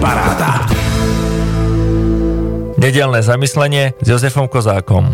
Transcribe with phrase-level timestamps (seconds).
[0.00, 0.64] Paráda.
[2.80, 5.12] Nedelné zamyslenie s Jozefom Kozákom.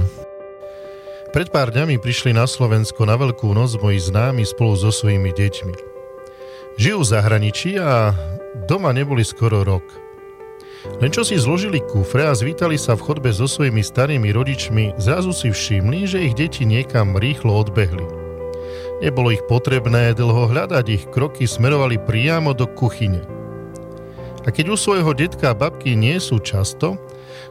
[1.35, 5.75] Pred pár dňami prišli na Slovensko na Veľkú noc moji známi spolu so svojimi deťmi.
[6.79, 8.15] Žijú v zahraničí a
[8.71, 9.83] doma neboli skoro rok.
[11.03, 15.35] Len čo si zložili kufre a zvítali sa v chodbe so svojimi starými rodičmi, zrazu
[15.35, 18.07] si všimli, že ich deti niekam rýchlo odbehli.
[19.03, 23.36] Nebolo ich potrebné dlho hľadať, ich kroky smerovali priamo do kuchyne.
[24.47, 26.95] A keď u svojho detka a babky nie sú často,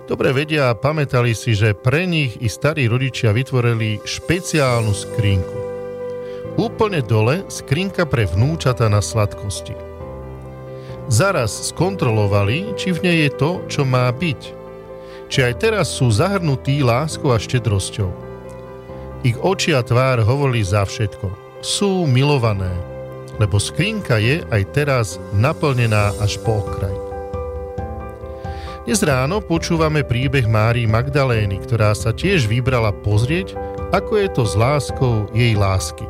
[0.07, 5.59] dobre vedia a pamätali si, že pre nich i starí rodičia vytvorili špeciálnu skrinku.
[6.55, 9.75] Úplne dole skrinka pre vnúčata na sladkosti.
[11.11, 14.41] Zaraz skontrolovali, či v nej je to, čo má byť.
[15.27, 18.09] Či aj teraz sú zahrnutí láskou a štedrosťou.
[19.27, 21.27] Ich oči a tvár hovorili za všetko.
[21.59, 22.71] Sú milované,
[23.39, 26.95] lebo skrinka je aj teraz naplnená až po okraj.
[28.85, 33.57] Dnes ráno počúvame príbeh Márii Magdalény, ktorá sa tiež vybrala pozrieť,
[33.89, 36.05] ako je to s láskou jej lásky.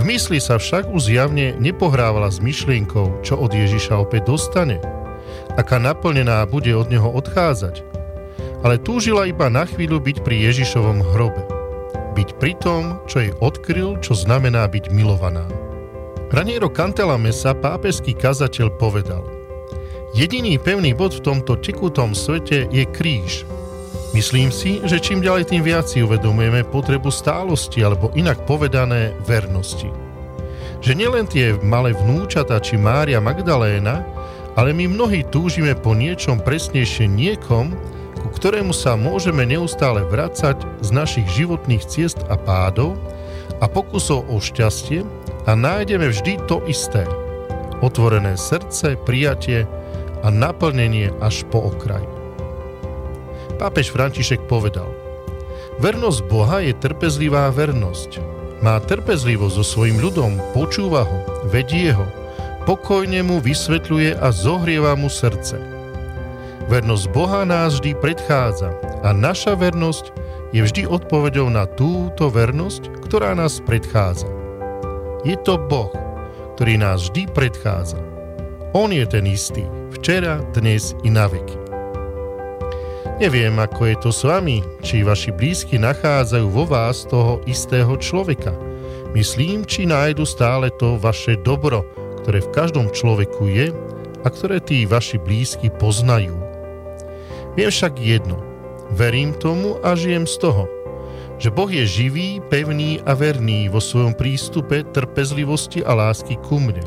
[0.00, 4.80] V mysli sa však už zjavne nepohrávala s myšlienkou, čo od Ježiša opäť dostane,
[5.60, 7.84] aká naplnená bude od neho odchádzať,
[8.64, 11.44] ale túžila iba na chvíľu byť pri Ježišovom hrobe.
[12.16, 15.67] Byť pri tom, čo jej odkryl, čo znamená byť milovaná.
[16.28, 19.24] Raniero Cantelamessa, pápežský kazateľ, povedal
[20.12, 23.48] Jediný pevný bod v tomto tekutom svete je kríž.
[24.12, 29.88] Myslím si, že čím ďalej tým viac si uvedomujeme potrebu stálosti alebo inak povedané vernosti.
[30.84, 34.04] Že nielen tie malé vnúčata či Mária Magdaléna,
[34.52, 37.72] ale my mnohí túžime po niečom presnejšie niekom,
[38.20, 43.00] ku ktorému sa môžeme neustále vracať z našich životných ciest a pádov
[43.58, 45.08] a pokusov o šťastie,
[45.48, 47.08] a nájdeme vždy to isté.
[47.80, 49.64] Otvorené srdce, prijatie
[50.20, 52.04] a naplnenie až po okraj.
[53.56, 54.92] Pápež František povedal
[55.80, 58.20] Vernosť Boha je trpezlivá vernosť.
[58.60, 61.18] Má trpezlivosť so svojim ľudom, počúva ho,
[61.48, 62.04] vedie ho,
[62.66, 65.56] pokojne mu vysvetľuje a zohrieva mu srdce.
[66.68, 70.12] Vernosť Boha nás vždy predchádza a naša vernosť
[70.52, 74.37] je vždy odpovedou na túto vernosť, ktorá nás predchádza.
[75.28, 75.92] Je to Boh,
[76.56, 78.00] ktorý nás vždy predchádza.
[78.72, 79.60] On je ten istý,
[79.92, 81.52] včera, dnes i na veky.
[83.20, 88.56] Neviem, ako je to s vami, či vaši blízky nachádzajú vo vás toho istého človeka.
[89.12, 91.84] Myslím, či nájdu stále to vaše dobro,
[92.24, 93.68] ktoré v každom človeku je
[94.24, 96.40] a ktoré tí vaši blízky poznajú.
[97.52, 98.40] Viem však jedno.
[98.96, 100.64] Verím tomu a žijem z toho–
[101.38, 106.82] že Boh je živý, pevný a verný vo svojom prístupe trpezlivosti a lásky ku mne.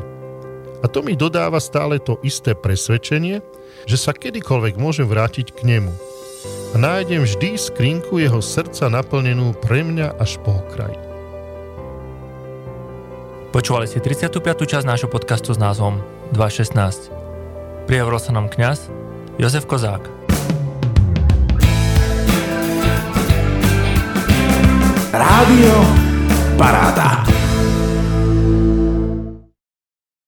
[0.84, 3.40] A to mi dodáva stále to isté presvedčenie,
[3.88, 5.92] že sa kedykoľvek môžem vrátiť k nemu.
[6.72, 10.92] A nájdem vždy skrinku jeho srdca naplnenú pre mňa až po okraj.
[13.52, 14.40] Počúvali ste 35.
[14.64, 16.00] časť nášho podcastu s názvom
[16.32, 17.12] 2.16.
[17.84, 18.88] Prihovoril sa nám kňaz
[19.36, 20.21] Jozef Kozák.
[25.42, 25.74] Rádio
[26.56, 27.21] Paráda.